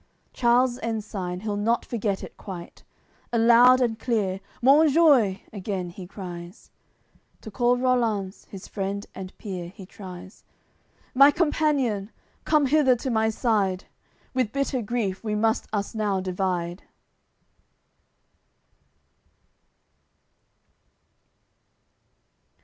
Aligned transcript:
Charles 0.33 0.79
ensign 0.79 1.41
he'll 1.41 1.55
not 1.55 1.85
forget 1.85 2.23
it 2.23 2.35
quite; 2.35 2.83
Aloud 3.31 3.81
and 3.81 3.99
clear 3.99 4.39
"Monjoie" 4.59 5.41
again 5.53 5.91
he 5.91 6.07
cries. 6.07 6.71
To 7.41 7.51
call 7.51 7.77
Rollanz, 7.77 8.45
his 8.45 8.67
friend 8.67 9.05
and 9.13 9.31
peer, 9.37 9.69
he 9.69 9.85
tries: 9.85 10.43
"My 11.13 11.29
companion, 11.29 12.09
come 12.45 12.65
hither 12.65 12.95
to 12.95 13.11
my 13.11 13.29
side. 13.29 13.85
With 14.33 14.51
bitter 14.51 14.81
grief 14.81 15.23
we 15.23 15.35
must 15.35 15.67
us 15.71 15.93
now 15.93 16.19
divide." 16.19 16.81